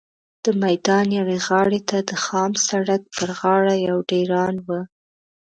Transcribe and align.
د 0.45 0.47
میدان 0.63 1.05
یوې 1.19 1.37
غاړې 1.47 1.81
ته 1.89 1.97
د 2.09 2.11
خام 2.25 2.51
سړک 2.67 3.01
پر 3.15 3.29
غاړه 3.39 3.75
یو 3.87 3.97
ډېران 4.11 4.55
و. 4.65 4.67